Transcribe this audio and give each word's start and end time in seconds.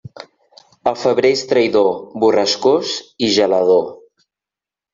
El 0.91 0.95
febrer 1.01 1.31
és 1.35 1.43
traïdor, 1.51 1.91
borrascós 2.25 2.97
i 3.29 3.33
gelador. 3.39 3.87